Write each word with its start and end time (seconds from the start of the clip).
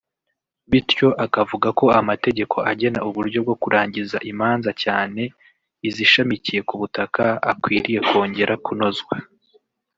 bityo 0.69 1.07
akavuga 1.25 1.67
ko 1.79 1.85
amategeko 1.99 2.55
agena 2.71 2.99
uburyo 3.07 3.39
bwo 3.45 3.55
kurangiza 3.63 4.17
imanza 4.31 4.71
cyane 4.83 5.21
izishamikiye 5.87 6.61
ku 6.67 6.75
butaka 6.81 7.23
akwiriye 7.51 7.99
kongera 8.09 8.55
kunozwa 8.65 9.15